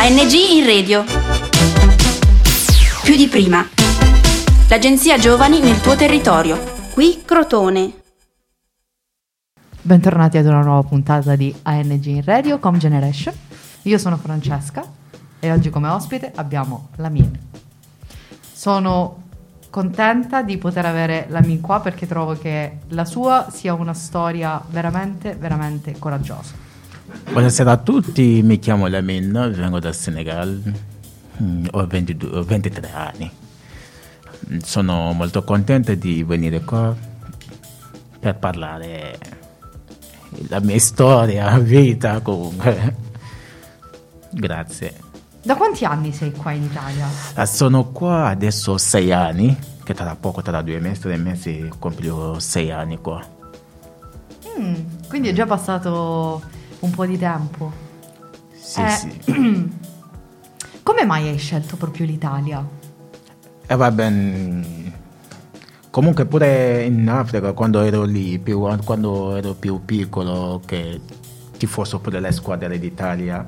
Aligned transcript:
ANG 0.00 0.32
in 0.32 0.64
radio. 0.64 1.02
Più 3.02 3.16
di 3.16 3.26
prima. 3.26 3.66
L'agenzia 4.68 5.18
Giovani 5.18 5.58
nel 5.58 5.80
tuo 5.80 5.96
territorio. 5.96 6.56
Qui 6.94 7.22
Crotone. 7.24 7.92
Bentornati 9.82 10.38
ad 10.38 10.46
una 10.46 10.62
nuova 10.62 10.86
puntata 10.86 11.34
di 11.34 11.52
ANG 11.62 12.04
in 12.04 12.22
Radio 12.24 12.60
Com 12.60 12.78
Generation. 12.78 13.34
Io 13.82 13.98
sono 13.98 14.16
Francesca 14.16 14.84
e 15.40 15.50
oggi 15.50 15.68
come 15.68 15.88
ospite 15.88 16.30
abbiamo 16.32 16.90
la 16.98 17.08
Min. 17.08 17.36
Sono 18.52 19.24
contenta 19.68 20.42
di 20.42 20.58
poter 20.58 20.86
avere 20.86 21.26
la 21.28 21.40
Min 21.40 21.60
qua 21.60 21.80
perché 21.80 22.06
trovo 22.06 22.38
che 22.38 22.78
la 22.90 23.04
sua 23.04 23.48
sia 23.50 23.74
una 23.74 23.94
storia 23.94 24.62
veramente, 24.70 25.34
veramente 25.34 25.98
coraggiosa. 25.98 26.67
Buonasera 27.08 27.70
a 27.70 27.76
tutti, 27.78 28.42
mi 28.42 28.58
chiamo 28.58 28.86
Lamin, 28.86 29.32
vengo 29.54 29.78
dal 29.80 29.94
Senegal, 29.94 30.60
mm, 31.42 31.66
ho 31.70 31.86
22 31.86 32.38
ho 32.38 32.42
23 32.42 32.90
anni. 32.92 33.30
Sono 34.62 35.12
molto 35.14 35.42
contenta 35.42 35.94
di 35.94 36.22
venire 36.22 36.60
qua 36.60 36.94
per 38.20 38.36
parlare 38.36 39.18
la 40.48 40.60
mia 40.60 40.78
storia, 40.78 41.58
vita 41.58 42.20
comunque. 42.20 42.94
Grazie. 44.30 44.94
Da 45.42 45.56
quanti 45.56 45.86
anni 45.86 46.12
sei 46.12 46.32
qua 46.32 46.50
in 46.52 46.64
Italia? 46.64 47.08
Ah, 47.34 47.46
Sono 47.46 47.86
qua 47.90 48.26
adesso 48.26 48.76
sei 48.76 49.12
anni, 49.12 49.56
che 49.82 49.94
tra 49.94 50.14
poco, 50.14 50.42
tra 50.42 50.60
due 50.60 50.78
mesi, 50.78 51.00
tre 51.00 51.16
mesi, 51.16 51.70
compio 51.78 52.38
sei 52.38 52.70
anni 52.70 52.98
qua. 52.98 53.24
Mm, 54.58 54.74
quindi 55.08 55.28
è 55.28 55.32
già 55.32 55.46
passato 55.46 56.56
un 56.80 56.90
po' 56.90 57.06
di 57.06 57.18
tempo. 57.18 57.72
Sì, 58.54 58.80
Eh, 58.80 58.88
sì. 58.90 59.20
Come 60.82 61.04
mai 61.04 61.28
hai 61.28 61.38
scelto 61.38 61.76
proprio 61.76 62.06
l'Italia? 62.06 62.66
E 63.66 63.76
va 63.76 63.90
bene. 63.90 64.86
Comunque 65.90 66.26
pure 66.26 66.84
in 66.84 67.08
Africa 67.08 67.52
quando 67.52 67.80
ero 67.80 68.04
lì, 68.04 68.38
più, 68.38 68.60
quando 68.84 69.36
ero 69.36 69.54
più 69.54 69.84
piccolo, 69.84 70.60
che 70.64 71.00
tifoso 71.56 71.98
pure 71.98 72.20
le 72.20 72.30
squadre 72.32 72.78
d'Italia, 72.78 73.44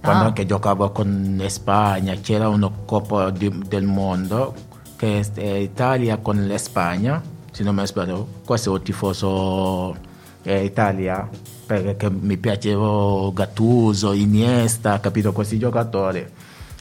quando 0.00 0.24
Ah. 0.24 0.26
anche 0.26 0.46
giocavo 0.46 0.90
con 0.90 1.42
Spagna, 1.48 2.14
c'era 2.16 2.48
una 2.48 2.70
Coppa 2.84 3.30
di- 3.30 3.62
del 3.66 3.84
Mondo 3.84 4.54
che 4.96 5.20
è 5.34 5.42
Italia 5.56 6.18
con 6.18 6.46
la 6.46 6.58
Spagna, 6.58 7.20
se 7.50 7.62
non 7.62 7.74
mi 7.74 7.86
sbaglio, 7.86 8.26
questo 8.44 8.70
è 8.74 8.78
un 8.78 8.82
tifoso 8.82 9.96
eh, 10.42 10.64
Italia 10.64 11.28
perché 11.66 12.10
mi 12.10 12.36
piaceva 12.36 13.30
Gattuso, 13.32 14.12
Iniesta, 14.12 14.98
capito 14.98 15.32
questi 15.32 15.58
giocatori. 15.58 16.26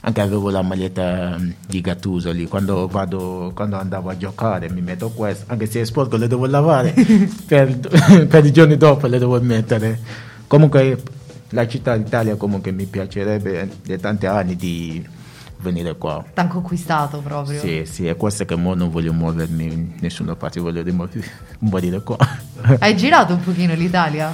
Anche 0.01 0.21
avevo 0.21 0.49
la 0.49 0.61
maglietta 0.61 1.37
mm, 1.37 1.51
di 1.67 1.81
Gattuso 1.81 2.31
lì, 2.31 2.47
quando, 2.47 2.87
vado, 2.87 3.51
quando 3.53 3.75
andavo 3.77 4.09
a 4.09 4.17
giocare 4.17 4.69
mi 4.69 4.81
metto 4.81 5.09
questo, 5.09 5.45
anche 5.47 5.65
se 5.67 5.81
è 5.81 5.85
sporco 5.85 6.15
le 6.17 6.27
devo 6.27 6.45
lavare, 6.47 6.93
per, 7.45 7.77
per 8.27 8.45
i 8.45 8.51
giorni 8.51 8.77
dopo 8.77 9.07
le 9.07 9.19
devo 9.19 9.39
mettere. 9.41 9.99
Comunque 10.47 10.97
la 11.49 11.67
città 11.67 11.95
d'Italia 11.97 12.35
comunque 12.35 12.71
mi 12.71 12.85
piacerebbe 12.85 13.69
da 13.85 13.97
tanti 13.97 14.25
anni 14.25 14.55
di 14.55 15.05
venire 15.61 15.95
qua. 15.97 16.23
T'han 16.33 16.47
conquistato 16.47 17.19
proprio. 17.19 17.59
Sì, 17.59 17.83
sì, 17.85 18.07
è 18.07 18.15
questo 18.15 18.45
che 18.45 18.55
mo 18.55 18.73
non 18.75 18.89
voglio 18.89 19.13
muovermi 19.13 19.63
in 19.65 19.91
nessuna 19.99 20.35
parte, 20.35 20.59
voglio 20.59 20.83
morire 21.59 22.01
qua. 22.01 22.17
Hai 22.79 22.95
girato 22.95 23.33
un 23.33 23.41
pochino 23.41 23.73
l'Italia? 23.73 24.31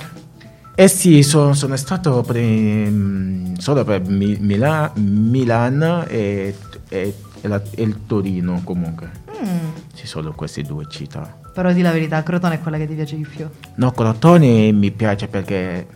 Eh 0.78 0.88
sì, 0.90 1.24
so- 1.24 1.54
sono 1.54 1.76
stato 1.78 2.22
per, 2.22 2.36
mm, 2.42 3.54
solo 3.58 3.84
per 3.86 4.02
Mi- 4.08 4.38
Mila- 4.40 4.92
Milan 4.96 6.06
e, 6.08 6.54
e- 6.90 7.16
e 7.42 7.48
la- 7.48 7.62
e 7.72 7.82
il 7.84 8.06
Torino 8.06 8.62
comunque. 8.64 9.10
Mm, 9.42 9.70
Ci 9.94 10.06
sono 10.08 10.34
queste 10.34 10.62
due 10.64 10.86
città. 10.90 11.34
però 11.54 11.72
di 11.72 11.82
la 11.82 11.92
verità, 11.92 12.22
Crotone 12.24 12.56
è 12.56 12.60
quella 12.60 12.78
che 12.78 12.88
ti 12.88 12.94
piace 12.96 13.16
di 13.16 13.26
più. 13.26 13.48
No, 13.76 13.92
Crotone 13.92 14.72
mi 14.74 14.92
piace 14.92 15.28
perché 15.30 15.88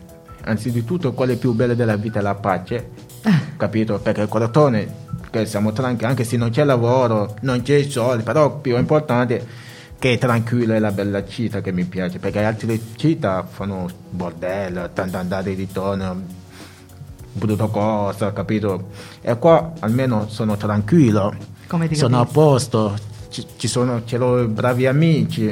anzitutto 0.45 1.11
quello 1.13 1.35
più 1.35 1.51
bello 1.53 1.73
della 1.73 1.97
vita 1.97 2.19
è 2.19 2.21
la 2.21 2.35
pace, 2.35 2.91
capito? 3.57 3.99
Perché 3.99 4.29
Crotone, 4.29 4.87
che 5.29 5.45
siamo 5.45 5.71
tranquilli, 5.71 6.09
anche 6.09 6.23
se 6.23 6.37
non 6.37 6.49
c'è 6.49 6.63
lavoro, 6.63 7.35
non 7.41 7.61
c'è 7.61 7.83
soldi, 7.83 8.23
però 8.23 8.57
più 8.57 8.77
importante 8.77 9.45
che 9.99 10.13
è 10.13 10.17
tranquillo 10.17 10.73
è 10.73 10.79
la 10.79 10.91
bella 10.91 11.25
città 11.27 11.61
che 11.61 11.71
mi 11.71 11.83
piace, 11.83 12.19
perché 12.19 12.43
altre 12.43 12.79
città 12.95 13.45
fanno 13.49 13.87
bordello, 14.09 14.89
tanto 14.93 15.17
andare 15.17 15.51
e 15.51 15.55
ritorno, 15.55 16.21
brutto 17.33 17.67
cosa, 17.69 18.31
capito? 18.33 18.87
E 19.21 19.37
qua 19.37 19.73
almeno 19.79 20.27
sono 20.29 20.55
tranquillo, 20.57 21.35
sono 21.91 22.21
a 22.21 22.25
posto, 22.25 22.95
ci, 23.29 23.45
ci 23.57 23.67
sono, 23.67 24.03
ce 24.05 24.17
l'ho 24.17 24.47
bravi 24.47 24.87
amici, 24.87 25.49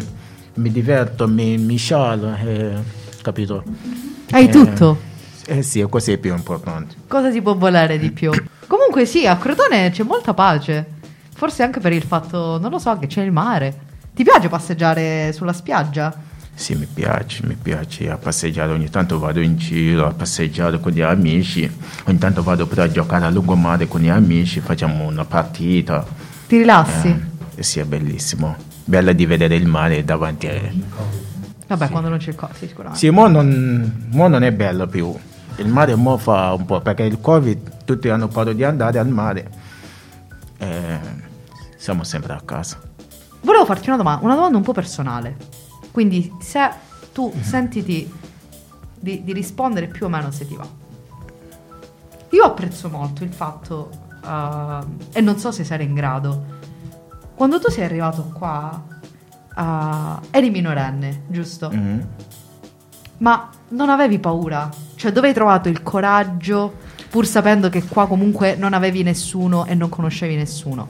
mi 0.55 0.71
diverto, 0.71 1.27
mi, 1.27 1.57
mi 1.57 1.75
scialo, 1.75 2.33
eh, 2.35 2.77
capito? 3.21 3.63
Hai 4.31 4.45
Eh, 4.45 4.49
tutto. 4.49 4.97
Eh 5.45 5.61
sì, 5.61 5.81
questo 5.83 6.11
è 6.11 6.17
più 6.17 6.33
importante. 6.33 6.95
Cosa 7.07 7.31
si 7.31 7.41
può 7.41 7.55
volere 7.55 7.97
di 7.99 8.11
più? 8.11 8.31
Comunque 8.67 9.05
sì, 9.05 9.25
a 9.25 9.37
Crotone 9.37 9.89
c'è 9.91 10.03
molta 10.03 10.33
pace. 10.33 10.95
Forse 11.33 11.63
anche 11.63 11.79
per 11.79 11.93
il 11.93 12.03
fatto, 12.03 12.59
non 12.59 12.69
lo 12.69 12.79
so, 12.79 12.97
che 12.99 13.07
c'è 13.07 13.21
il 13.21 13.31
mare. 13.31 13.85
Ti 14.13 14.23
piace 14.23 14.49
passeggiare 14.49 15.31
sulla 15.31 15.53
spiaggia? 15.53 16.13
Sì, 16.53 16.73
mi 16.73 16.87
piace, 16.91 17.45
mi 17.45 17.55
piace 17.55 18.09
a 18.09 18.17
passeggiare, 18.17 18.71
ogni 18.71 18.89
tanto 18.89 19.19
vado 19.19 19.39
in 19.39 19.57
giro 19.57 20.07
a 20.07 20.13
passeggiare 20.13 20.79
con 20.79 20.91
gli 20.91 21.01
amici, 21.01 21.71
ogni 22.05 22.17
tanto 22.17 22.41
vado 22.41 22.65
pure 22.65 22.81
a 22.81 22.91
giocare 22.91 23.25
a 23.25 23.29
lungomare 23.29 23.87
con 23.87 24.01
gli 24.01 24.09
amici, 24.09 24.59
facciamo 24.59 25.05
una 25.05 25.23
partita. 25.23 26.03
Ti 26.47 26.57
rilassi? 26.57 27.23
Eh, 27.55 27.61
sì, 27.61 27.79
è 27.79 27.85
bellissimo. 27.85 28.55
Bello 28.83 29.13
di 29.13 29.25
vedere 29.27 29.55
il 29.55 29.67
mare 29.67 30.03
davanti 30.03 30.47
a... 30.47 30.59
Vabbè, 31.67 31.89
quando 31.89 32.09
non 32.09 32.17
c'è 32.17 32.29
il 32.29 32.47
sì, 32.53 32.67
sicuramente. 32.67 32.97
Sì, 32.97 33.11
mo 33.11 33.27
non, 33.27 34.07
mo 34.09 34.27
non 34.27 34.41
è 34.41 34.51
bello 34.51 34.87
più. 34.87 35.15
Il 35.57 35.67
mare 35.67 35.95
mo 35.95 36.17
fa 36.17 36.53
un 36.53 36.65
po', 36.65 36.81
perché 36.81 37.03
il 37.03 37.19
Covid 37.19 37.83
tutti 37.83 38.09
hanno 38.09 38.27
paura 38.27 38.53
di 38.53 38.63
andare 38.63 38.99
al 38.99 39.07
mare. 39.07 39.51
Eh, 40.57 40.99
siamo 41.77 42.03
sempre 42.03 42.33
a 42.33 42.41
casa. 42.41 42.79
Volevo 43.41 43.65
farti 43.65 43.87
una 43.87 43.97
domanda, 43.97 44.23
una 44.23 44.35
domanda 44.35 44.57
un 44.57 44.63
po' 44.63 44.73
personale. 44.73 45.35
Quindi, 45.91 46.31
se 46.39 46.69
tu 47.11 47.33
sentiti 47.41 48.11
di, 48.99 49.23
di 49.23 49.33
rispondere 49.33 49.87
più 49.87 50.05
o 50.05 50.09
meno 50.09 50.29
se 50.31 50.47
ti 50.47 50.55
va. 50.55 50.67
Io 52.29 52.43
apprezzo 52.43 52.89
molto 52.89 53.23
il 53.23 53.31
fatto, 53.31 53.89
eh, 54.23 54.79
e 55.13 55.21
non 55.21 55.37
so 55.37 55.51
se 55.51 55.63
sarai 55.63 55.85
in 55.85 55.93
grado, 55.93 56.55
quando 57.35 57.59
tu 57.59 57.69
sei 57.69 57.85
arrivato 57.85 58.29
qua, 58.33 58.83
eh, 59.55 60.27
eri 60.37 60.49
minorenne, 60.49 61.23
giusto? 61.27 61.69
Mhm. 61.71 62.07
Ma 63.19 63.49
non 63.69 63.89
avevi 63.89 64.19
paura? 64.19 64.69
Cioè, 64.97 65.11
dove 65.11 65.27
hai 65.27 65.33
trovato 65.35 65.69
il 65.69 65.83
coraggio, 65.83 66.73
pur 67.11 67.27
sapendo 67.27 67.69
che 67.69 67.83
qua 67.83 68.07
comunque 68.07 68.55
non 68.55 68.73
avevi 68.73 69.03
nessuno 69.03 69.67
e 69.67 69.75
non 69.75 69.89
conoscevi 69.89 70.35
nessuno? 70.35 70.87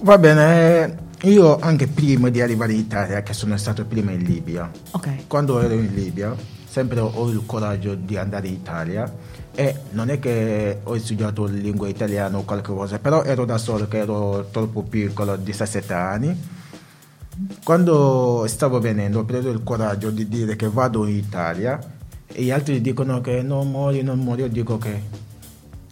Va 0.00 0.16
bene, 0.16 0.96
io 1.24 1.58
anche 1.58 1.88
prima 1.88 2.30
di 2.30 2.40
arrivare 2.40 2.72
in 2.72 2.78
Italia, 2.78 3.22
che 3.22 3.34
sono 3.34 3.54
stato 3.58 3.84
prima 3.84 4.12
in 4.12 4.22
Libia, 4.22 4.70
Ok. 4.92 5.26
quando 5.26 5.60
ero 5.60 5.74
in 5.74 5.92
Libia, 5.92 6.34
sempre 6.66 7.00
ho 7.00 7.28
il 7.28 7.42
coraggio 7.44 7.94
di 7.94 8.16
andare 8.16 8.46
in 8.46 8.54
Italia 8.54 9.12
e 9.54 9.76
non 9.90 10.08
è 10.08 10.18
che 10.18 10.78
ho 10.82 10.96
studiato 10.96 11.44
lingua 11.44 11.88
italiana 11.88 12.38
o 12.38 12.44
qualche 12.44 12.72
cosa, 12.72 12.98
però 12.98 13.24
ero 13.24 13.44
da 13.44 13.58
solo, 13.58 13.88
che 13.88 13.98
ero 13.98 14.48
troppo 14.50 14.80
piccolo, 14.84 15.36
17 15.36 15.92
anni. 15.92 16.42
Quando 17.62 18.44
stavo 18.46 18.80
venendo 18.80 19.18
ho 19.18 19.24
preso 19.24 19.50
il 19.50 19.62
coraggio 19.62 20.08
di 20.10 20.26
dire 20.28 20.56
che 20.56 20.70
vado 20.70 21.06
in 21.06 21.16
Italia 21.16 21.78
e 22.32 22.42
gli 22.42 22.50
altri 22.50 22.80
dicono 22.80 23.20
che 23.20 23.42
non 23.42 23.70
muoio, 23.70 24.02
non 24.02 24.18
muoio, 24.18 24.46
io 24.46 24.50
dico 24.50 24.78
che 24.78 25.02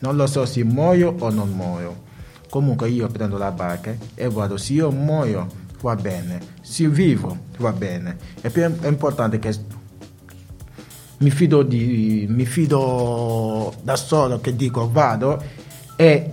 non 0.01 0.17
lo 0.17 0.27
so 0.27 0.47
se 0.47 0.65
muoio 0.65 1.15
o 1.19 1.31
non 1.31 1.51
muoio. 1.51 2.09
Comunque 2.49 2.89
io 2.89 3.07
prendo 3.09 3.39
la 3.39 3.51
barca 3.51 3.95
e 4.15 4.29
vado, 4.29 4.57
se 4.57 4.73
io 4.73 4.91
muoio 4.91 5.47
va 5.83 5.95
bene, 5.95 6.41
se 6.63 6.89
vivo 6.89 7.37
va 7.59 7.73
bene. 7.73 8.17
E 8.41 8.51
più 8.51 8.63
è 8.63 8.89
importante 8.89 9.39
che 9.39 9.55
mi 11.19 11.31
fido, 11.31 11.63
di, 11.63 12.27
mi 12.29 12.47
fido 12.47 13.75
da 13.83 13.97
solo 13.97 14.41
che 14.41 14.57
dico 14.57 14.91
vado 14.91 15.43
e 15.97 16.33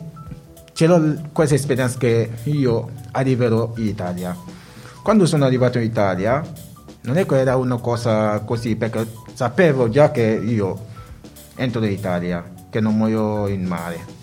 l'ho 0.79 1.29
questa 1.33 1.55
esperienza 1.55 1.97
che 1.97 2.29
io 2.43 2.89
arriverò 3.11 3.73
in 3.77 3.87
Italia. 3.87 4.35
Quando 5.03 5.25
sono 5.25 5.45
arrivato 5.45 5.77
in 5.77 5.85
Italia 5.85 6.41
non 7.07 7.15
è 7.15 7.25
che 7.25 7.39
era 7.39 7.55
una 7.55 7.77
cosa 7.77 8.37
così 8.41 8.75
perché 8.75 9.07
sapevo 9.33 9.87
già 9.87 10.11
che 10.11 10.23
io 10.23 10.77
entro 11.55 11.83
in 11.85 11.91
Italia, 11.91 12.43
che 12.69 12.81
non 12.81 12.97
muoio 12.97 13.47
in 13.47 13.63
mare. 13.63 14.15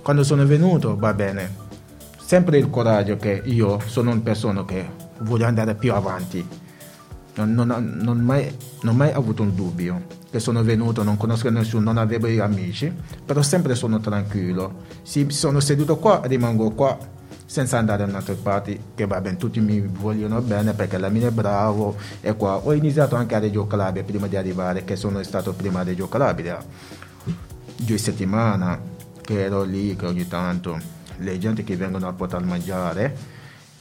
Quando 0.00 0.22
sono 0.22 0.46
venuto 0.46 0.96
va 0.96 1.12
bene, 1.12 1.56
sempre 2.20 2.58
il 2.58 2.70
coraggio 2.70 3.16
che 3.16 3.42
io 3.44 3.80
sono 3.84 4.12
una 4.12 4.20
persona 4.20 4.64
che 4.64 4.88
vuole 5.18 5.44
andare 5.44 5.74
più 5.74 5.92
avanti. 5.92 6.46
Non, 7.34 7.52
non, 7.52 7.98
non 8.00 8.18
mai, 8.20 8.56
non 8.82 8.94
mai 8.94 9.10
avuto 9.10 9.42
un 9.42 9.52
dubbio. 9.52 10.00
che 10.30 10.38
sono 10.38 10.62
venuto, 10.62 11.02
non 11.02 11.16
conosco 11.16 11.50
nessuno, 11.50 11.82
non 11.82 11.98
avevo 11.98 12.28
amici, 12.40 12.92
però 13.24 13.42
sempre 13.42 13.74
sono 13.74 13.98
tranquillo. 13.98 14.82
Se 15.02 15.28
sono 15.30 15.58
seduto 15.58 15.96
qua, 15.96 16.20
rimango 16.24 16.70
qua 16.70 16.96
senza 17.50 17.78
andare 17.78 18.04
da 18.04 18.10
un'altra 18.10 18.36
parte, 18.40 18.78
che 18.94 19.06
va 19.06 19.20
bene, 19.20 19.36
tutti 19.36 19.58
mi 19.58 19.80
vogliono 19.80 20.40
bene 20.40 20.72
perché 20.72 20.98
la 20.98 21.08
mia 21.08 21.26
è 21.26 21.30
bravo 21.32 21.96
e 22.20 22.36
qua. 22.36 22.58
Ho 22.58 22.72
iniziato 22.72 23.16
anche 23.16 23.34
a 23.34 23.40
Reggio 23.40 23.66
Calabria 23.66 24.04
prima 24.04 24.28
di 24.28 24.36
arrivare, 24.36 24.84
che 24.84 24.94
sono 24.94 25.20
stato 25.24 25.52
prima 25.52 25.80
a 25.80 25.82
Reggio 25.82 26.08
Calabria, 26.08 26.64
due 27.74 27.98
settimane 27.98 28.78
che 29.20 29.42
ero 29.46 29.64
lì, 29.64 29.96
che 29.96 30.06
ogni 30.06 30.28
tanto 30.28 30.78
le 31.16 31.38
gente 31.38 31.64
che 31.64 31.76
vengono 31.76 32.06
a 32.06 32.12
portare 32.12 32.44
a 32.44 32.46
mangiare, 32.46 33.16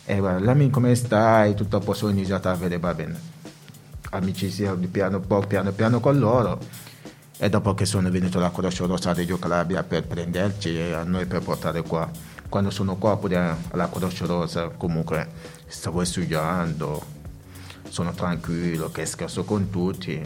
e 0.03 0.19
la 0.19 0.53
mia 0.55 0.69
come 0.71 0.95
stai, 0.95 1.53
tutto 1.53 1.77
a 1.77 1.79
posto, 1.79 2.07
ho 2.07 2.09
iniziato 2.09 2.49
a 2.49 2.55
vedere, 2.55 2.79
va 2.79 2.93
bene 2.95 3.37
amicizia 4.11 4.75
piano, 4.89 5.19
piano 5.19 5.71
piano 5.71 5.99
con 5.99 6.17
loro 6.17 6.57
e 7.37 7.47
dopo 7.49 7.75
che 7.75 7.85
sono 7.85 8.09
venuto 8.09 8.39
alla 8.39 8.51
Croce 8.51 8.87
Rossa 8.87 9.13
di 9.13 9.27
Calabria 9.37 9.83
per 9.83 10.07
prenderci 10.07 10.75
e 10.75 10.93
a 10.93 11.03
noi 11.03 11.27
per 11.27 11.43
portare 11.43 11.83
qua 11.83 12.09
quando 12.49 12.71
sono 12.71 12.95
qua 12.95 13.17
pure 13.17 13.55
alla 13.69 13.89
Croce 13.89 14.25
Rossa 14.25 14.69
comunque 14.69 15.27
stavo 15.67 16.03
studiando 16.03 17.17
sono 17.87 18.11
tranquillo 18.11 18.89
che 18.91 19.05
scherzo 19.05 19.43
con 19.43 19.69
tutti 19.69 20.21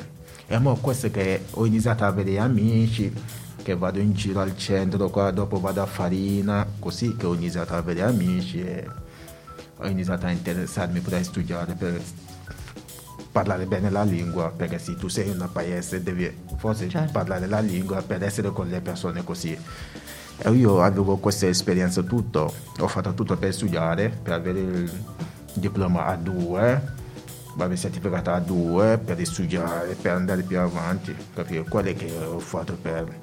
e 0.45 0.55
ora 0.55 0.79
questo 0.79 1.11
che 1.11 1.45
ho 1.51 1.65
iniziato 1.65 2.05
a 2.05 2.07
avere 2.07 2.39
amici 2.39 3.13
che 3.61 3.75
vado 3.75 3.99
in 3.99 4.13
giro 4.13 4.39
al 4.39 4.57
centro 4.57 5.09
qua 5.09 5.31
dopo 5.31 5.59
vado 5.59 5.81
a 5.81 5.85
Farina 5.85 6.65
così 6.79 7.15
che 7.15 7.25
ho 7.25 7.33
iniziato 7.33 7.73
a 7.73 7.77
avere 7.77 8.01
amici 8.01 8.61
e 8.61 8.87
ho 9.77 9.87
iniziato 9.87 10.25
a 10.25 10.31
interessarmi 10.31 10.99
pure 11.01 11.17
a 11.17 11.23
studiare 11.23 11.73
per 11.73 12.01
parlare 13.33 13.65
bene 13.65 13.89
la 13.89 14.03
lingua, 14.03 14.51
perché 14.55 14.77
se 14.77 14.95
tu 14.95 15.07
sei 15.07 15.29
in 15.29 15.39
un 15.39 15.51
paese 15.51 16.03
devi 16.03 16.31
forse 16.57 16.87
certo. 16.87 17.11
parlare 17.11 17.47
la 17.47 17.59
lingua 17.59 18.01
per 18.03 18.23
essere 18.23 18.51
con 18.51 18.69
le 18.69 18.79
persone 18.79 19.23
così. 19.23 19.57
Io 20.51 20.81
avevo 20.81 21.17
questa 21.17 21.47
esperienza 21.47 22.01
tutto, 22.01 22.53
ho 22.79 22.87
fatto 22.87 23.13
tutto 23.13 23.37
per 23.37 23.53
studiare, 23.53 24.09
per 24.09 24.33
avere 24.33 24.59
il 24.59 25.03
diploma 25.53 26.13
A2, 26.13 26.81
il 27.69 27.79
certificato 27.79 28.31
A2 28.31 28.99
per 29.03 29.25
studiare, 29.25 29.95
per 29.99 30.11
andare 30.11 30.41
più 30.41 30.59
avanti, 30.59 31.15
capire 31.33 31.63
quello 31.63 31.93
che 31.93 32.11
ho 32.25 32.39
fatto 32.39 32.77
per... 32.81 33.19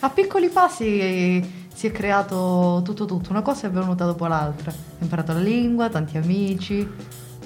A 0.00 0.10
piccoli 0.10 0.48
passi 0.48 1.64
si 1.72 1.86
è 1.86 1.92
creato 1.92 2.80
tutto 2.84 3.04
tutto, 3.04 3.30
una 3.30 3.42
cosa 3.42 3.68
è 3.68 3.70
venuta 3.70 4.04
dopo 4.04 4.26
l'altra, 4.26 4.70
hai 4.70 4.78
imparato 5.00 5.32
la 5.34 5.40
lingua, 5.40 5.88
tanti 5.88 6.16
amici 6.16 6.88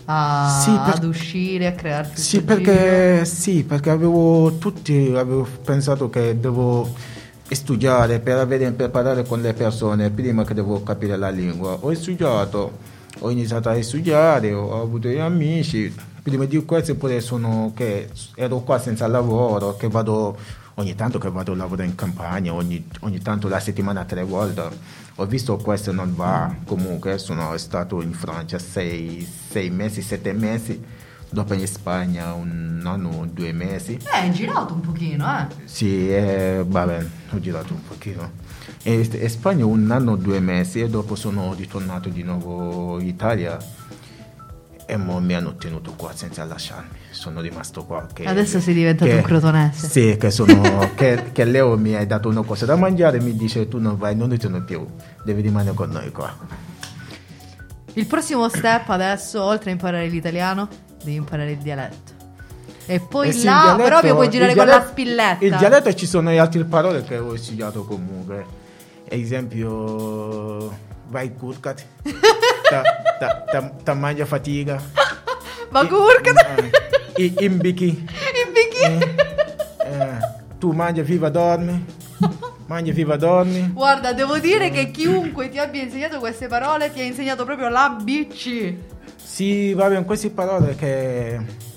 a, 0.06 0.60
sì, 0.62 0.70
per... 0.70 0.94
ad 0.94 1.04
uscire, 1.04 1.66
a 1.66 1.72
crearsi 1.72 2.22
sì 2.22 2.42
perché, 2.42 3.25
sì, 3.25 3.64
perché 3.64 3.90
avevo 3.90 4.56
tutti, 4.56 5.12
avevo 5.14 5.46
pensato 5.62 6.08
che 6.08 6.38
devo 6.40 7.19
studiare 7.55 8.20
per, 8.20 8.38
avere, 8.38 8.70
per 8.73 8.91
parlare 8.91 9.25
con 9.25 9.41
le 9.41 9.52
persone 9.52 10.11
prima 10.11 10.44
che 10.44 10.55
devo 10.55 10.82
capire 10.82 11.17
la 11.17 11.31
lingua. 11.31 11.76
Ho 11.81 11.93
studiato, 11.94 12.79
ho 13.19 13.31
iniziato 13.31 13.69
a 13.69 13.82
studiare, 13.82 14.52
ho 14.52 14.81
avuto 14.81 15.08
gli 15.08 15.19
amici, 15.19 15.93
prima 16.23 16.44
di 16.44 16.64
questo 16.64 16.94
pure 16.97 17.20
sono 17.20 17.73
che 17.75 18.08
ero 18.35 18.61
qua 18.61 18.79
senza 18.79 19.06
lavoro, 19.06 19.76
che 19.76 19.88
vado 19.88 20.37
ogni 20.75 20.94
tanto 20.94 21.19
che 21.19 21.31
vado 21.31 21.52
a 21.52 21.56
lavorare 21.56 21.88
in 21.88 21.94
campagna, 21.94 22.55
ogni, 22.55 22.87
ogni 23.00 23.20
tanto 23.20 23.49
la 23.49 23.61
settimana 23.61 24.05
tre 24.05 24.23
volte. 24.23 24.99
Ho 25.17 25.26
visto 25.26 25.56
questo 25.56 25.93
non 25.93 26.14
va, 26.14 26.55
comunque 26.64 27.19
sono 27.19 27.55
stato 27.58 28.00
in 28.00 28.14
Francia 28.14 28.58
sei, 28.58 29.29
sei 29.50 29.69
mesi, 29.69 30.00
sette 30.00 30.32
mesi, 30.32 30.82
dopo 31.30 31.54
in 31.54 31.66
Spagna 31.66 32.32
un 32.32 32.82
anno, 32.84 33.28
due 33.32 33.52
mesi. 33.52 33.94
Eh, 33.94 34.16
hai 34.16 34.32
girato 34.32 34.74
un 34.74 34.80
pochino, 34.80 35.26
eh? 35.38 35.46
Sì, 35.64 36.12
eh, 36.12 36.64
vabbè, 36.66 37.06
ho 37.30 37.40
girato 37.40 37.72
un 37.72 37.82
pochino. 37.86 38.48
In 38.82 39.28
Spagna 39.28 39.64
un 39.64 39.90
anno, 39.90 40.16
due 40.16 40.40
mesi 40.40 40.80
e 40.80 40.88
dopo 40.88 41.14
sono 41.14 41.54
ritornato 41.54 42.08
di 42.08 42.22
nuovo 42.22 42.98
in 42.98 43.06
Italia 43.06 43.58
e 44.86 44.96
mi 44.96 45.34
hanno 45.34 45.54
tenuto 45.54 45.92
qua 45.94 46.10
senza 46.14 46.44
lasciarmi. 46.44 46.98
Sono 47.10 47.40
rimasto 47.40 47.84
qua. 47.84 48.08
Che, 48.12 48.24
Adesso 48.24 48.58
sei 48.58 48.74
diventato 48.74 49.08
che, 49.08 49.16
un 49.18 49.22
crotonese. 49.22 49.88
Sì, 49.88 50.16
che, 50.16 50.30
sono, 50.30 50.90
che, 50.96 51.30
che, 51.32 51.44
Leo 51.44 51.76
mi 51.78 51.94
ha 51.94 52.04
dato 52.04 52.28
una 52.28 52.42
cosa 52.42 52.66
da 52.66 52.74
mangiare 52.74 53.18
e 53.18 53.20
mi 53.20 53.36
dice 53.36 53.68
tu 53.68 53.78
non 53.78 53.96
vai, 53.96 54.16
non 54.16 54.30
ritorno 54.30 54.64
più, 54.64 54.84
devi 55.22 55.42
rimanere 55.42 55.74
con 55.74 55.90
noi 55.90 56.10
qua. 56.10 56.34
Il 57.92 58.06
prossimo 58.06 58.48
step 58.48 58.88
adesso, 58.88 59.42
oltre 59.42 59.70
a 59.70 59.72
imparare 59.74 60.08
l'italiano, 60.08 60.68
devi 61.02 61.17
imparare 61.17 61.52
il 61.52 61.58
dialetto. 61.58 62.19
E 62.87 62.99
poi 63.00 63.29
eh 63.29 63.32
sì, 63.32 63.44
là, 63.44 63.61
dialetto, 63.62 63.82
però 63.82 64.02
mi 64.02 64.11
puoi 64.11 64.31
girare 64.31 64.55
con 64.55 64.67
la 64.67 64.85
spilletta. 64.87 65.44
Il 65.44 65.56
dialetto 65.56 65.94
ci 65.94 66.06
sono 66.06 66.31
altre 66.31 66.64
parole 66.64 67.05
che 67.05 67.19
ho 67.19 67.37
studiato 67.37 67.85
comunque. 67.85 68.58
Esempio, 69.05 70.76
vai 71.08 71.35
curcati. 71.35 71.85
ta, 73.85 73.94
mangia 73.94 74.26
fatica. 74.26 74.81
Ma 75.70 75.87
curca! 75.87 76.32
I, 77.17 77.35
imbichi. 77.38 78.06
Imbichi. 78.47 78.82
Eh, 78.82 79.14
eh, 79.85 80.19
tu 80.58 80.73
mangia 80.73 81.02
viva 81.02 81.29
dormi. 81.29 81.85
Mangia 82.67 82.93
viva 82.93 83.17
dormi. 83.17 83.70
Guarda, 83.73 84.12
devo 84.12 84.38
dire 84.38 84.70
che 84.70 84.91
chiunque 84.91 85.49
ti 85.49 85.58
abbia 85.58 85.82
insegnato 85.82 86.19
queste 86.19 86.47
parole 86.47 86.93
ti 86.93 87.00
ha 87.00 87.05
insegnato 87.05 87.44
proprio 87.44 87.69
l'ABC. 87.69 88.75
Sì, 89.22 89.72
va 89.75 89.88
bene, 89.88 90.05
queste 90.05 90.31
parole 90.31 90.75
che 90.75 91.69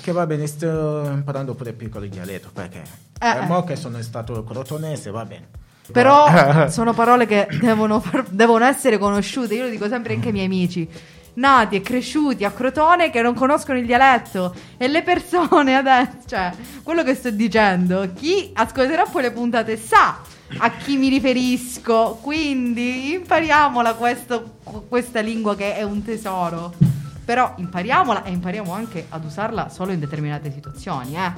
che 0.00 0.12
va 0.12 0.26
bene, 0.26 0.46
sto 0.46 1.08
imparando 1.12 1.54
pure 1.54 1.72
piccolo 1.72 2.06
dialetto 2.06 2.50
perché 2.52 2.82
eh, 3.20 3.28
eh. 3.28 3.46
mo 3.46 3.64
che 3.64 3.76
sono 3.76 4.00
stato 4.02 4.42
crotonese, 4.44 5.10
va 5.10 5.24
bene. 5.24 5.48
Però 5.92 6.26
sono 6.68 6.92
parole 6.92 7.26
che 7.26 7.48
devono, 7.60 8.02
devono, 8.28 8.64
essere 8.64 8.98
conosciute. 8.98 9.54
Io 9.54 9.64
lo 9.64 9.70
dico 9.70 9.88
sempre 9.88 10.14
anche 10.14 10.28
ai 10.28 10.32
miei 10.32 10.46
amici. 10.46 10.88
Nati 11.32 11.76
e 11.76 11.80
cresciuti 11.80 12.44
a 12.44 12.50
Crotone 12.50 13.10
che 13.10 13.22
non 13.22 13.34
conoscono 13.34 13.78
il 13.78 13.86
dialetto 13.86 14.54
e 14.76 14.88
le 14.88 15.02
persone 15.02 15.76
adesso, 15.76 16.18
cioè, 16.26 16.50
quello 16.82 17.02
che 17.02 17.14
sto 17.14 17.30
dicendo, 17.30 18.10
chi 18.14 18.50
ascolterà 18.52 19.04
poi 19.04 19.22
le 19.22 19.30
puntate 19.30 19.76
sa 19.76 20.20
a 20.58 20.70
chi 20.72 20.96
mi 20.96 21.08
riferisco. 21.08 22.18
Quindi 22.20 23.12
impariamola 23.14 23.94
questo, 23.94 24.58
questa 24.88 25.20
lingua 25.20 25.56
che 25.56 25.76
è 25.76 25.82
un 25.82 26.02
tesoro. 26.02 26.72
Però 27.24 27.54
impariamola 27.56 28.24
e 28.24 28.30
impariamo 28.30 28.72
anche 28.72 29.06
ad 29.08 29.24
usarla 29.24 29.68
solo 29.68 29.92
in 29.92 30.00
determinate 30.00 30.52
situazioni, 30.52 31.16
eh. 31.16 31.32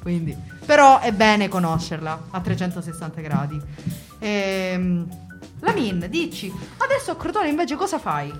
Quindi, 0.00 0.36
però 0.64 1.00
è 1.00 1.12
bene 1.12 1.48
conoscerla 1.48 2.28
a 2.30 2.40
360 2.40 3.20
gradi. 3.20 3.60
Ehm, 4.20 5.06
Lamin, 5.60 6.06
dici, 6.08 6.52
adesso 6.78 7.10
a 7.10 7.16
Crotone 7.16 7.48
invece 7.48 7.74
cosa 7.74 7.98
fai? 7.98 8.32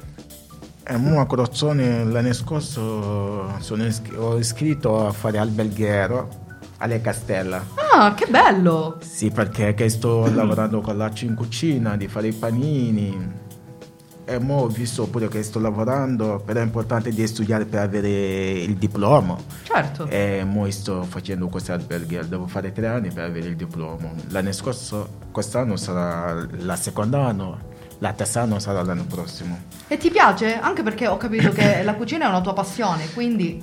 Eh, 0.85 0.95
a 0.95 1.27
Crotone 1.27 2.05
l'anno 2.05 2.33
scorso 2.33 3.53
iscr- 3.59 4.17
ho 4.17 4.39
iscritto 4.39 5.07
a 5.07 5.13
fare 5.13 5.39
alberghiero 5.39 6.46
alle 6.79 7.01
Castella. 7.01 7.65
Ah, 7.93 8.15
che 8.15 8.27
bello! 8.27 8.99
Sì, 9.01 9.31
perché 9.31 9.89
sto 9.89 10.29
lavorando 10.33 10.81
con 10.81 10.97
la 10.97 11.11
in 11.21 11.35
cucina, 11.35 11.97
di 11.97 12.09
fare 12.09 12.29
i 12.29 12.33
panini 12.33 13.45
e 14.29 14.41
mo 14.41 14.63
ho 14.63 14.67
visto 14.67 15.07
pure 15.07 15.29
che 15.29 15.43
sto 15.45 15.61
lavorando, 15.61 16.43
però 16.45 16.59
è 16.59 16.63
importante 16.65 17.11
di 17.11 17.27
studiare 17.29 17.65
per 17.65 17.81
avere 17.81 18.51
il 18.51 18.75
diploma. 18.75 19.37
Certo. 19.63 20.09
E 20.09 20.43
mo 20.45 20.69
sto 20.71 21.05
facendo 21.05 21.47
questo 21.47 21.73
alberghier, 21.73 22.27
devo 22.27 22.49
fare 22.49 22.73
tre 22.73 22.89
anni 22.89 23.11
per 23.13 23.25
avere 23.25 23.47
il 23.47 23.57
diploma. 23.57 24.11
L'anno 24.31 24.51
scorso, 24.51 25.21
quest'anno 25.31 25.77
sarà 25.77 26.45
la 26.59 26.75
seconda 26.75 27.25
anno, 27.25 27.59
la 27.99 28.13
terza 28.13 28.43
anno 28.43 28.59
sarà 28.59 28.83
l'anno 28.83 29.05
prossimo. 29.05 29.61
E 29.87 29.97
ti 29.97 30.11
piace? 30.11 30.59
Anche 30.59 30.83
perché 30.83 31.07
ho 31.07 31.17
capito 31.17 31.51
che 31.51 31.85
la 31.85 31.95
cucina 31.95 32.27
è 32.27 32.29
una 32.29 32.41
tua 32.41 32.53
passione, 32.53 33.09
quindi 33.15 33.63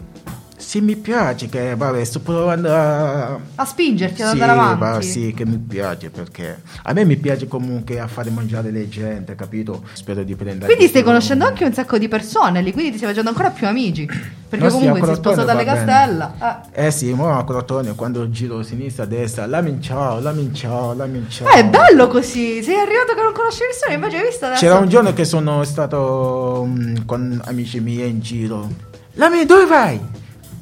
sì, 0.63 0.79
mi 0.79 0.95
piace 0.95 1.49
che 1.49 1.75
vabbè, 1.75 2.03
sto 2.03 2.21
provando 2.21 2.73
a... 2.73 3.37
a 3.55 3.65
spingerti 3.65 4.21
ad 4.21 4.29
sì, 4.29 4.33
andare 4.33 4.51
avanti. 4.51 4.79
Va, 4.79 5.01
sì, 5.01 5.33
che 5.35 5.45
mi 5.45 5.57
piace 5.57 6.09
perché 6.09 6.61
a 6.83 6.93
me 6.93 7.03
mi 7.03 7.17
piace 7.17 7.47
comunque 7.47 7.99
a 7.99 8.07
fare 8.07 8.29
mangiare 8.29 8.71
le 8.71 8.87
gente, 8.87 9.35
capito? 9.35 9.83
Spero 9.91 10.23
di 10.23 10.35
prendere... 10.35 10.65
Quindi 10.65 10.87
stai 10.87 11.03
conoscendo 11.03 11.45
anche 11.45 11.65
un 11.65 11.73
sacco 11.73 11.97
di 11.97 12.07
persone 12.07 12.61
lì, 12.61 12.71
quindi 12.71 12.91
ti 12.91 12.97
stai 12.97 13.09
facendo 13.09 13.29
ancora 13.29 13.49
più 13.49 13.67
amici. 13.67 14.05
Perché 14.05 14.65
no, 14.65 14.71
comunque 14.71 14.99
sì, 15.01 15.05
sei 15.05 15.15
sposato 15.15 15.51
alle 15.51 15.65
Castella. 15.65 16.69
Eh. 16.71 16.85
eh 16.85 16.91
sì, 16.91 17.13
ma 17.13 17.37
a 17.37 17.43
Crotone 17.43 17.93
quando 17.93 18.29
giro 18.29 18.59
a 18.59 18.63
sinistra, 18.63 19.03
a 19.03 19.07
destra, 19.07 19.45
la 19.45 19.61
minciao, 19.61 20.21
la 20.21 20.31
minciao, 20.31 20.93
la 20.93 21.05
minciao. 21.05 21.47
Eh, 21.49 21.59
è 21.59 21.65
bello 21.65 22.07
così, 22.07 22.63
sei 22.63 22.75
arrivato 22.75 23.13
che 23.13 23.21
non 23.21 23.33
conosci 23.33 23.59
persone, 23.59 23.95
invece 23.95 24.17
hai 24.17 24.23
visto 24.23 24.45
adesso... 24.45 24.61
C'era 24.61 24.77
un 24.77 24.87
giorno 24.87 25.11
che 25.13 25.25
sono 25.25 25.63
stato 25.65 26.61
um, 26.63 27.05
con 27.05 27.41
amici 27.45 27.79
miei 27.81 28.09
in 28.09 28.21
giro. 28.21 28.69
Lami, 29.15 29.45
dove 29.45 29.65
vai? 29.65 29.99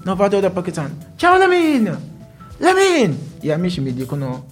No, 0.04 0.16
vado 0.16 0.40
da 0.40 0.50
Pakistan. 0.50 0.92
Ciao 1.16 1.38
Lamin! 1.38 1.96
Lamin! 2.58 3.18
Gli 3.40 3.52
amici 3.52 3.82
mi 3.82 3.94
dicono, 3.94 4.46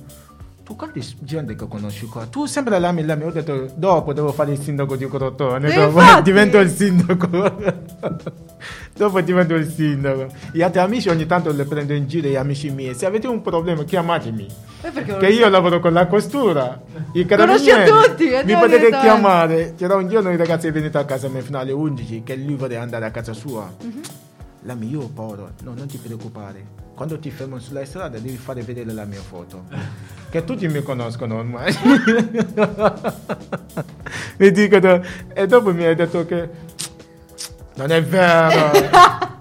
tu 0.63 0.75
quanti 0.75 1.01
gente 1.19 1.55
che 1.55 1.67
conosci 1.67 2.05
qua? 2.05 2.27
Tu 2.27 2.45
sembra 2.45 2.77
Lamin, 2.77 3.07
Lamin. 3.07 3.27
Ho 3.27 3.31
detto, 3.31 3.67
dopo 3.73 4.13
devo 4.13 4.31
fare 4.31 4.51
il 4.51 4.59
sindaco 4.59 4.95
di 4.95 5.07
Crotone, 5.07 5.73
dopo 5.73 6.01
divento 6.21 6.59
il 6.59 6.69
sindaco. 6.69 7.27
Dopo 8.99 9.21
divento 9.21 9.55
il 9.55 9.65
sindaco. 9.71 10.27
Gli 10.51 10.61
altri 10.61 10.81
amici 10.81 11.07
ogni 11.07 11.25
tanto 11.25 11.53
le 11.53 11.63
prendo 11.63 11.93
in 11.93 12.05
giro, 12.05 12.27
gli 12.27 12.35
amici 12.35 12.69
miei. 12.69 12.93
Se 12.93 13.05
avete 13.05 13.27
un 13.27 13.41
problema 13.41 13.85
chiamatemi. 13.85 14.45
E 14.81 14.89
perché 14.91 15.15
Che 15.15 15.27
io 15.27 15.47
lavoro 15.47 15.79
con 15.79 15.93
la 15.93 16.05
costura. 16.05 16.81
I 17.13 17.21
a 17.21 17.25
carabinieri. 17.25 17.89
tutti, 17.89 18.25
Mi 18.43 18.57
potete 18.57 18.89
chiamare. 18.89 19.75
C'era 19.77 19.95
un 19.95 20.09
giorno 20.09 20.31
il 20.31 20.37
ragazzo 20.37 20.67
è 20.67 20.73
venuto 20.73 20.97
a 20.97 21.05
casa 21.05 21.29
mia 21.29 21.41
fino 21.41 21.57
alle 21.57 21.71
11 21.71 22.23
che 22.23 22.35
lui 22.35 22.55
voleva 22.55 22.81
andare 22.81 23.05
a 23.05 23.11
casa 23.11 23.31
sua. 23.31 23.71
Mhm. 23.81 24.01
La 24.63 24.73
mia, 24.73 24.89
io 24.89 25.07
povero, 25.07 25.51
no, 25.63 25.73
non 25.73 25.87
ti 25.87 25.97
preoccupare. 25.97 26.87
Quando 26.93 27.17
ti 27.17 27.31
fermo 27.31 27.59
sulla 27.59 27.85
strada 27.85 28.19
devi 28.19 28.35
fare 28.35 28.61
vedere 28.61 28.91
la 28.91 29.05
mia 29.05 29.21
foto. 29.21 29.65
Che 30.29 30.43
tutti 30.43 30.67
mi 30.67 30.83
conoscono 30.83 31.37
ormai. 31.37 31.73
mi 34.37 34.51
dicono, 34.51 35.01
e 35.33 35.47
dopo 35.47 35.73
mi 35.73 35.85
hai 35.85 35.95
detto 35.95 36.23
che 36.23 36.49
non 37.75 37.89
è 37.89 38.03
vero. 38.03 38.69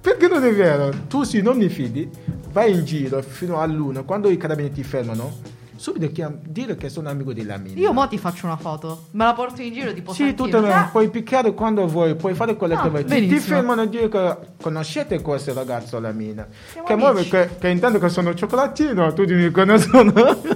Perché 0.00 0.26
non 0.26 0.42
è 0.42 0.52
vero? 0.52 0.90
Tu 1.06 1.22
se 1.22 1.40
non 1.40 1.56
mi 1.56 1.68
fidi, 1.68 2.10
vai 2.50 2.72
in 2.72 2.84
giro 2.84 3.22
fino 3.22 3.60
all'una, 3.60 4.02
quando 4.02 4.28
i 4.28 4.36
carabinieri 4.36 4.74
ti 4.74 4.82
fermano, 4.82 5.38
subito 5.76 6.10
chiam- 6.12 6.38
dire 6.42 6.76
che 6.76 6.88
sono 6.88 7.08
amico 7.08 7.32
della 7.32 7.56
mia. 7.56 7.72
Io 7.74 7.92
mo 7.92 8.06
ti 8.08 8.18
faccio 8.18 8.46
una 8.46 8.56
foto. 8.56 9.06
Me 9.12 9.24
la 9.24 9.32
porto 9.34 9.62
in 9.62 9.72
giro 9.72 9.92
tipo 9.92 10.12
Sì, 10.12 10.24
Santino. 10.26 10.44
tutto 10.48 10.60
bene, 10.60 10.72
Ah, 10.74 10.88
puoi 10.90 11.08
picchiare 11.10 11.52
quando 11.54 11.86
vuoi, 11.86 12.14
puoi 12.16 12.34
fare 12.34 12.56
quello 12.56 12.74
Ah, 12.74 12.82
che 12.82 12.88
vuoi. 12.88 13.04
Ti, 13.04 13.14
ti 13.14 13.20
benissimo. 13.26 13.56
fermano 13.56 13.82
e 13.82 13.88
dire 13.88 14.08
che 14.08 14.36
conoscete 14.60 15.20
questo 15.20 15.52
ragazzo 15.54 15.96
alla 15.96 16.12
mina. 16.12 16.46
Siamo 16.72 16.86
Che, 16.86 16.92
amici. 16.92 17.28
che, 17.30 17.50
che 17.58 17.68
intendo 17.68 17.98
che 17.98 18.08
sono 18.08 18.34
cioccolatino, 18.34 19.12
tutti 19.12 19.32
mi 19.34 19.50
conoscono. 19.50 20.12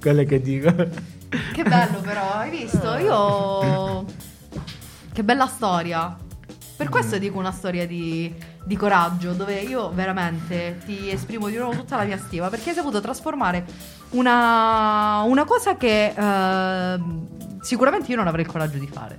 Quello 0.00 0.24
che 0.24 0.40
dico. 0.40 0.72
Che 1.52 1.62
bello 1.62 1.98
però, 2.00 2.30
hai 2.34 2.50
visto? 2.50 2.94
Io... 2.96 4.04
Che 5.16 5.24
bella 5.24 5.46
storia. 5.46 6.14
Per 6.76 6.90
questo 6.90 7.16
dico 7.16 7.38
una 7.38 7.50
storia 7.50 7.86
di, 7.86 8.30
di 8.66 8.76
coraggio, 8.76 9.32
dove 9.32 9.60
io 9.60 9.92
veramente 9.92 10.80
ti 10.84 11.08
esprimo 11.08 11.46
di 11.48 11.56
nuovo 11.56 11.76
tutta 11.76 11.96
la 11.96 12.02
mia 12.02 12.18
stima, 12.18 12.48
perché 12.48 12.70
hai 12.70 12.74
saputo 12.74 13.00
trasformare 13.00 13.64
una, 14.10 15.22
una 15.24 15.44
cosa 15.44 15.76
che 15.76 16.12
eh, 16.16 17.00
sicuramente 17.60 18.10
io 18.10 18.16
non 18.16 18.26
avrei 18.26 18.44
il 18.44 18.50
coraggio 18.50 18.78
di 18.78 18.88
fare. 18.88 19.18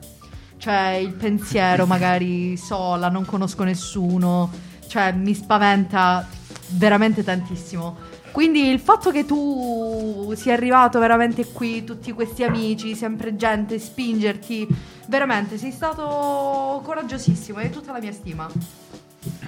Cioè 0.58 1.00
il 1.02 1.14
pensiero 1.14 1.86
magari 1.88 2.58
sola, 2.58 3.08
non 3.08 3.24
conosco 3.26 3.64
nessuno, 3.64 4.52
cioè 4.88 5.14
mi 5.14 5.34
spaventa 5.34 6.28
veramente 6.72 7.24
tantissimo. 7.24 8.16
Quindi 8.32 8.70
il 8.70 8.80
fatto 8.80 9.12
che 9.12 9.26
tu 9.26 10.34
sia 10.36 10.54
arrivato 10.54 11.00
veramente 11.00 11.46
qui, 11.54 11.86
tutti 11.86 12.12
questi 12.12 12.44
amici, 12.44 12.96
sempre 12.96 13.38
gente, 13.38 13.80
spingerti, 13.80 14.68
veramente 15.08 15.58
sei 15.58 15.72
stato 15.72 16.82
coraggiosissimo, 16.84 17.60
hai 17.60 17.70
tutta 17.70 17.94
la 17.94 18.00
mia 18.00 18.12
stima. 18.12 18.48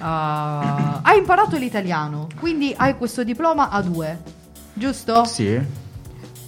Ah, 0.00 1.00
hai 1.02 1.18
imparato 1.18 1.56
l'italiano, 1.56 2.26
quindi 2.38 2.74
hai 2.76 2.96
questo 2.96 3.22
diploma 3.24 3.68
A2, 3.72 4.16
giusto? 4.74 5.24
Sì. 5.24 5.58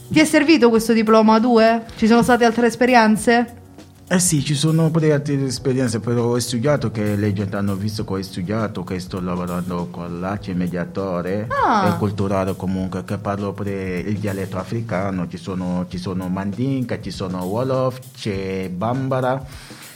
Ti 0.09 0.21
è 0.21 0.25
servito 0.25 0.69
questo 0.69 0.93
diploma 0.93 1.37
A2? 1.39 1.83
Ci 1.97 2.07
sono 2.07 2.23
state 2.23 2.45
altre 2.45 2.67
esperienze? 2.67 3.61
Eh 4.09 4.19
sì, 4.19 4.45
ci 4.45 4.55
sono 4.55 4.91
pure 4.91 5.11
altre 5.13 5.43
esperienze, 5.47 5.99
però 6.01 6.25
ho 6.35 6.39
studiato 6.39 6.91
che 6.91 7.17
le 7.17 7.33
gente 7.33 7.57
hanno 7.57 7.77
visto 7.77 8.05
che 8.05 8.13
ho 8.13 8.23
studiato, 8.23 8.85
che 8.85 8.99
sto 9.01 9.21
lavorando 9.23 9.87
con 9.91 10.21
l'ACE 10.21 10.53
mediatore 10.53 11.49
Ah. 11.65 11.89
e 11.89 11.97
culturale 11.97 12.55
comunque, 12.55 13.05
che 13.05 13.17
parlo 13.17 13.53
pure 13.55 13.99
il 14.01 14.19
dialetto 14.19 14.59
africano, 14.59 15.29
ci 15.29 15.39
sono, 15.39 15.87
ci 15.89 15.97
sono 15.97 16.29
Mandinka, 16.29 17.01
ci 17.01 17.11
sono 17.11 17.43
Wolof, 17.45 18.01
c'è 18.15 18.69
Bambara, 18.69 19.43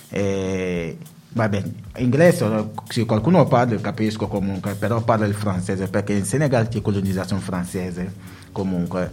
e, 0.08 0.96
vabbè, 1.36 1.62
inglese 1.98 2.70
se 2.88 3.04
qualcuno 3.04 3.44
parla 3.44 3.76
capisco 3.78 4.26
comunque, 4.26 4.74
però 4.74 5.02
parlo 5.02 5.26
il 5.26 5.34
francese 5.34 5.86
perché 5.86 6.14
in 6.14 6.24
Senegal 6.24 6.68
c'è 6.68 6.80
colonizzazione 6.80 7.42
francese 7.42 8.12
comunque, 8.52 9.12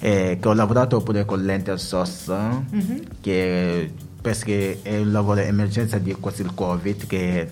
e 0.00 0.38
che 0.40 0.48
ho 0.48 0.52
lavorato 0.52 1.00
pure 1.00 1.24
con 1.24 1.42
l'Entersos, 1.44 2.26
Mhm. 2.28 3.02
che 3.20 3.92
perché 4.20 4.80
è 4.82 4.98
un 4.98 5.12
lavoro 5.12 5.40
emergenza 5.40 5.98
di 5.98 6.12
questo 6.18 6.42
il 6.42 6.52
Covid 6.54 7.06
che 7.06 7.50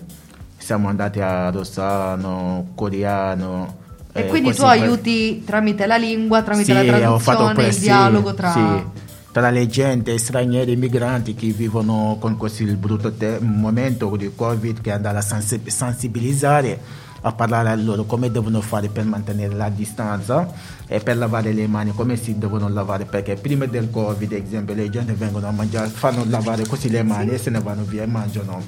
siamo 0.57 0.89
andati 0.89 1.21
a 1.21 1.49
Rossano, 1.49 2.71
Coreano. 2.75 3.77
E 4.11 4.21
eh, 4.23 4.25
quindi 4.27 4.53
tu 4.53 4.63
aiuti 4.63 5.43
tramite 5.45 5.85
la 5.85 5.95
lingua, 5.95 6.41
tramite 6.43 6.65
Sì, 6.77 6.85
la 6.85 7.11
ho 7.13 7.19
fatto 7.19 7.45
traduzione, 7.45 7.53
pure- 7.53 7.67
il 7.69 7.75
dialogo 7.79 8.33
tra... 8.33 8.51
sì, 8.51 8.83
tra 9.31 9.51
le 9.51 9.67
gente, 9.67 10.17
stranieri, 10.17 10.75
migranti 10.75 11.35
che 11.35 11.47
vivono 11.51 12.17
con 12.19 12.35
questo 12.35 12.63
brutto 12.75 13.13
te- 13.13 13.39
momento 13.39 14.15
di 14.15 14.31
Covid 14.33 14.81
che 14.81 14.91
andare 14.91 15.19
a 15.19 15.21
sensi- 15.21 15.61
sensibilizzare 15.65 17.07
a 17.21 17.33
parlare 17.33 17.69
a 17.69 17.75
loro 17.75 18.05
come 18.05 18.31
devono 18.31 18.61
fare 18.61 18.87
per 18.87 19.05
mantenere 19.05 19.53
la 19.53 19.69
distanza 19.69 20.51
e 20.87 20.99
per 20.99 21.17
lavare 21.17 21.51
le 21.51 21.67
mani, 21.67 21.91
come 21.93 22.15
si 22.15 22.37
devono 22.37 22.69
lavare, 22.69 23.05
perché 23.05 23.35
prima 23.35 23.65
del 23.65 23.89
Covid, 23.91 24.31
ad 24.31 24.45
esempio, 24.45 24.73
le 24.73 24.89
gente 24.89 25.13
vengono 25.13 25.47
a 25.47 25.51
mangiare, 25.51 25.89
fanno 25.89 26.23
lavare 26.27 26.65
così 26.65 26.89
le 26.89 27.03
mani 27.03 27.31
e 27.31 27.37
se 27.37 27.49
ne 27.49 27.59
vanno 27.59 27.83
via 27.83 28.03
e 28.03 28.07
mangiano. 28.07 28.61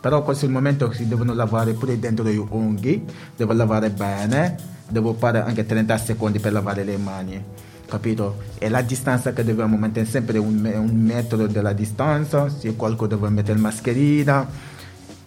Però 0.00 0.22
questo 0.22 0.44
è 0.44 0.48
il 0.48 0.54
momento 0.54 0.88
che 0.88 0.96
si 0.96 1.08
devono 1.08 1.34
lavare 1.34 1.72
pure 1.72 1.98
dentro 1.98 2.24
gli 2.24 2.36
unghie, 2.36 3.02
devo 3.36 3.52
lavare 3.52 3.90
bene, 3.90 4.56
devo 4.88 5.12
fare 5.14 5.42
anche 5.42 5.66
30 5.66 5.98
secondi 5.98 6.38
per 6.38 6.52
lavare 6.52 6.84
le 6.84 6.96
mani, 6.96 7.44
capito? 7.88 8.36
E 8.58 8.68
la 8.68 8.82
distanza 8.82 9.32
che 9.32 9.42
dobbiamo 9.42 9.76
mantenere 9.76 10.10
sempre 10.10 10.38
un, 10.38 10.70
un 10.74 10.96
metro 10.96 11.46
della 11.46 11.72
distanza, 11.72 12.48
se 12.48 12.76
qualcuno 12.76 13.08
deve 13.08 13.28
mettere 13.30 13.58
mascherina, 13.58 14.46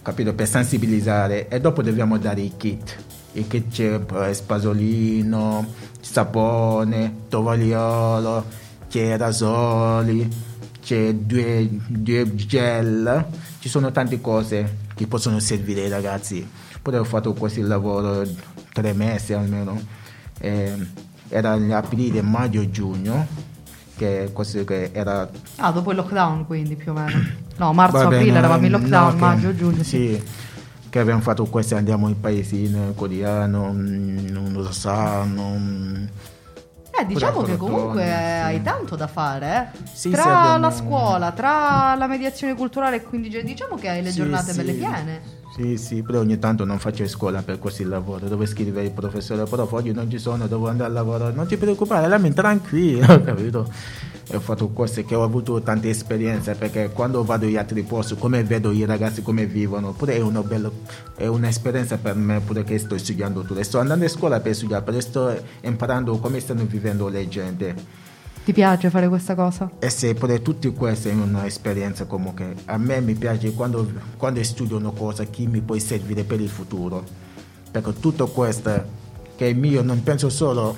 capito? 0.01 0.34
Per 0.34 0.48
sensibilizzare 0.48 1.48
e 1.48 1.60
dopo 1.60 1.82
dobbiamo 1.82 2.18
dare 2.18 2.41
i 2.41 2.53
kit. 2.56 2.96
I 3.34 3.48
kit 3.48 3.72
c'è 3.72 4.00
eh, 4.27 4.34
spasolino, 4.34 5.65
sapone, 6.00 7.13
tovagliolo, 7.30 8.46
c'è 8.89 9.18
rasoli, 9.18 10.30
c'è 10.82 11.13
due, 11.13 11.68
due 11.88 12.36
gel, 12.36 13.25
ci 13.60 13.70
sono 13.70 13.91
tante 13.91 14.22
cose 14.22 14.77
che 14.94 15.08
possono 15.08 15.39
servire 15.39 15.84
ai 15.84 15.89
ragazzi. 15.89 16.48
Poi 16.82 16.96
ho 16.96 17.03
fatto 17.03 17.34
questo 17.34 17.62
lavoro 17.65 18.24
tre 18.74 18.94
mesi 18.94 19.34
almeno, 19.34 20.00
Eh, 20.44 20.74
era 21.31 21.55
in 21.55 21.73
aprile, 21.73 22.21
maggio, 22.21 22.69
giugno, 22.69 23.25
che 23.95 24.29
questo 24.33 24.63
che 24.63 24.89
era 24.93 25.27
Ah, 25.57 25.71
dopo 25.71 25.91
il 25.91 25.97
lockdown 25.97 26.45
quindi 26.45 26.75
più 26.75 26.91
o 26.91 26.95
meno. 26.95 27.19
No, 27.57 27.73
marzo, 27.73 27.97
Va 27.97 28.03
bene, 28.05 28.15
aprile 28.17 28.38
eravamo 28.38 28.65
in 28.65 28.71
no, 28.71 28.77
lockdown, 28.77 29.11
che- 29.13 29.19
maggio, 29.19 29.55
giugno. 29.55 29.83
Sì. 29.83 29.83
Sì, 29.83 30.23
che 30.89 31.00
abbiamo 31.00 31.21
fatto 31.21 31.45
questo, 31.45 31.75
andiamo 31.75 32.07
in 32.09 32.19
paesino 32.19 32.91
coreano, 32.95 33.71
mm, 33.71 34.35
un 34.35 34.53
rosano. 34.55 35.55
mm. 35.57 36.05
Eh, 37.00 37.05
diciamo 37.05 37.41
che 37.43 37.55
comunque 37.55 38.03
sì. 38.03 38.09
hai 38.09 38.61
tanto 38.61 38.95
da 38.97 39.07
fare, 39.07 39.71
eh. 39.73 39.85
Sì, 39.93 40.09
tra 40.09 40.23
abbiamo- 40.41 40.57
la 40.57 40.71
scuola, 40.71 41.31
tra 41.31 41.95
la 41.95 42.07
mediazione 42.07 42.53
culturale 42.55 42.97
e 42.97 43.03
quindi 43.03 43.29
diciamo 43.43 43.75
che 43.75 43.88
hai 43.89 44.01
le 44.03 44.11
giornate 44.11 44.53
belle 44.53 44.73
piene. 44.73 45.21
Sì, 45.53 45.75
sì, 45.75 46.01
però 46.01 46.20
ogni 46.20 46.39
tanto 46.39 46.63
non 46.63 46.79
faccio 46.79 47.05
scuola 47.10 47.43
per 47.43 47.60
questo 47.60 47.86
lavoro, 47.86 48.29
devo 48.29 48.46
scrivere 48.46 48.86
il 48.86 48.93
professore, 48.93 49.43
però 49.43 49.67
oggi 49.70 49.91
non 49.91 50.10
ci 50.10 50.17
sono, 50.17 50.48
devo 50.48 50.70
andare 50.70 50.89
a 50.89 50.93
lavorare, 50.93 51.34
non 51.34 51.46
ti 51.46 51.58
preoccupare, 51.58 52.08
lammi 52.08 52.34
tranquillo, 52.34 53.05
capito? 53.22 53.70
E 54.29 54.38
ho 54.38 54.39
fatto 54.39 54.70
questo 54.70 55.03
che 55.03 55.13
ho 55.13 55.24
avuto 55.24 55.62
tante 55.62 55.89
esperienze 55.89 56.55
perché 56.55 56.91
quando 56.93 57.25
vado 57.25 57.46
in 57.48 57.58
altri 57.58 57.84
posti, 57.84 58.15
come 58.15 58.46
vedo 58.46 58.72
i 58.72 58.86
ragazzi 58.86 59.22
come 59.22 59.46
vivono, 59.46 59.91
pure 59.91 60.15
è, 60.15 60.22
bella, 60.22 60.72
è 61.17 61.27
un'esperienza 61.27 61.98
per 61.98 62.15
me 62.15 62.39
pure 62.39 62.63
che 62.63 62.79
sto 62.79 62.98
studiando 62.98 63.41
tutto. 63.41 63.62
Sto 63.62 63.79
andando 63.79 64.05
a 64.05 64.08
scuola 64.08 64.39
per 64.39 64.55
studiare, 64.55 64.84
però 64.84 65.00
sto 65.01 65.38
imparando 65.63 66.17
come 66.20 66.39
stanno 66.39 66.63
vivendo 66.63 67.10
le 67.10 67.27
gente. 67.27 67.75
Ti 68.43 68.53
piace 68.53 68.89
fare 68.89 69.07
questa 69.07 69.36
cosa? 69.36 69.69
E 69.77 69.89
se 69.91 70.15
pure 70.15 70.41
tutti 70.41 70.67
questi 70.74 71.10
è 71.10 71.13
un'esperienza 71.13 72.05
comunque. 72.05 72.55
A 72.65 72.77
me 72.77 73.00
mi 73.00 73.13
piace 73.13 73.53
quando, 73.53 73.88
quando 74.17 74.41
studio 74.43 74.77
una 74.77 74.89
cosa 74.89 75.25
che 75.25 75.45
mi 75.45 75.62
può 75.62 75.77
servire 75.77 76.24
per 76.24 76.41
il 76.41 76.50
futuro. 76.50 77.03
Perché 77.69 78.00
tutto 78.00 78.27
questo 78.27 78.83
che 79.36 79.50
è 79.50 79.53
mio 79.53 79.83
non 79.83 80.01
penso 80.01 80.29
solo, 80.29 80.75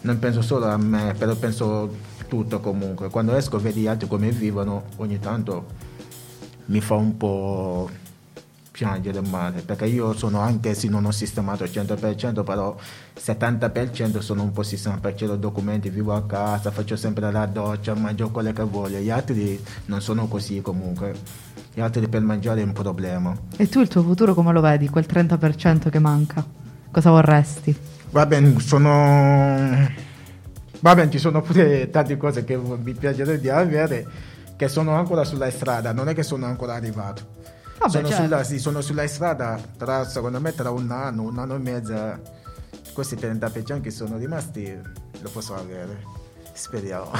non 0.00 0.18
penso 0.18 0.42
solo 0.42 0.66
a 0.66 0.76
me, 0.76 1.14
però 1.16 1.36
penso 1.36 1.94
tutto 2.26 2.58
comunque. 2.58 3.10
Quando 3.10 3.36
esco 3.36 3.58
vedi 3.58 3.86
altri 3.86 4.08
come 4.08 4.30
vivono, 4.30 4.86
ogni 4.96 5.20
tanto 5.20 5.66
mi 6.66 6.80
fa 6.80 6.94
un 6.94 7.16
po' 7.16 7.88
piangere 8.76 9.20
male 9.22 9.62
perché 9.62 9.86
io 9.86 10.12
sono 10.12 10.40
anche 10.40 10.74
se 10.74 10.88
non 10.88 11.06
ho 11.06 11.10
sistemato 11.10 11.62
al 11.62 11.70
100% 11.70 12.44
però 12.44 12.76
70% 13.18 14.18
sono 14.18 14.42
un 14.42 14.52
po' 14.52 14.62
sistemato 14.62 15.00
perché 15.00 15.26
ho 15.26 15.36
documenti 15.36 15.88
vivo 15.88 16.14
a 16.14 16.24
casa 16.26 16.70
faccio 16.70 16.96
sempre 16.96 17.30
la 17.32 17.46
doccia 17.46 17.94
mangio 17.94 18.30
quello 18.30 18.52
che 18.52 18.62
voglio 18.62 18.98
gli 18.98 19.10
altri 19.10 19.62
non 19.86 20.02
sono 20.02 20.28
così 20.28 20.60
comunque 20.60 21.14
gli 21.72 21.80
altri 21.80 22.06
per 22.08 22.20
mangiare 22.20 22.60
è 22.60 22.64
un 22.64 22.72
problema 22.72 23.34
E 23.56 23.68
tu 23.68 23.80
il 23.80 23.88
tuo 23.88 24.02
futuro 24.02 24.34
come 24.34 24.52
lo 24.52 24.60
vedi? 24.60 24.88
Quel 24.88 25.06
30% 25.08 25.88
che 25.88 25.98
manca? 25.98 26.44
Cosa 26.90 27.10
vorresti? 27.10 27.76
va 28.10 28.26
bene 28.26 28.58
sono 28.60 29.88
va 30.80 30.94
bene 30.94 31.10
ci 31.10 31.18
sono 31.18 31.40
pure 31.40 31.88
tante 31.90 32.16
cose 32.16 32.44
che 32.44 32.56
mi 32.56 32.92
piacerebbe 32.92 33.40
di 33.40 33.48
avere 33.48 34.06
che 34.56 34.68
sono 34.68 34.94
ancora 34.94 35.22
sulla 35.24 35.50
strada, 35.50 35.92
non 35.92 36.08
è 36.08 36.14
che 36.14 36.22
sono 36.22 36.46
ancora 36.46 36.74
arrivato. 36.74 37.54
Vabbè, 37.78 37.90
sono, 37.90 38.08
certo. 38.08 38.22
sulla, 38.22 38.42
sì, 38.44 38.58
sono 38.58 38.80
sulla 38.80 39.06
strada, 39.06 39.58
tra, 39.76 40.04
secondo 40.04 40.40
me 40.40 40.54
tra 40.54 40.70
un 40.70 40.90
anno, 40.90 41.22
un 41.22 41.38
anno 41.38 41.54
e 41.54 41.58
mezzo, 41.58 42.20
questi 42.92 43.16
30% 43.16 43.80
che 43.80 43.90
sono 43.90 44.16
rimasti 44.16 44.74
lo 45.20 45.30
posso 45.30 45.54
avere. 45.54 46.04
Speriamo 46.52 47.10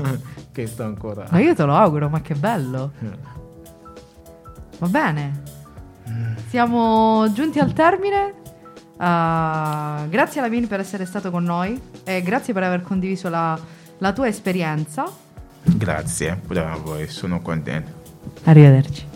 che 0.52 0.66
sto 0.66 0.84
ancora. 0.84 1.26
Ma 1.30 1.38
io 1.40 1.54
te 1.54 1.64
lo 1.64 1.74
auguro, 1.74 2.08
ma 2.08 2.22
che 2.22 2.34
bello. 2.34 2.92
Va 4.78 4.86
bene. 4.86 5.42
Siamo 6.48 7.30
giunti 7.32 7.58
al 7.58 7.72
termine. 7.72 8.44
Uh, 8.96 10.08
grazie 10.08 10.40
Lamin 10.40 10.66
per 10.66 10.80
essere 10.80 11.04
stato 11.04 11.30
con 11.30 11.44
noi 11.44 11.78
e 12.02 12.22
grazie 12.22 12.54
per 12.54 12.62
aver 12.62 12.80
condiviso 12.80 13.28
la, 13.28 13.58
la 13.98 14.12
tua 14.12 14.28
esperienza. 14.28 15.04
Grazie, 15.62 16.40
pure 16.46 16.64
a 16.64 16.76
voi, 16.76 17.08
sono 17.08 17.42
contento. 17.42 18.04
Arrivederci. 18.44 19.15